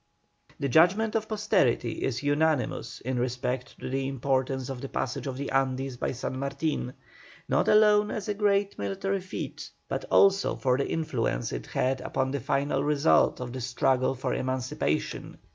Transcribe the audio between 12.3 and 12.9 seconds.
the final